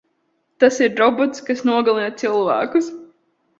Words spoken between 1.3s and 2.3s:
kas nogalina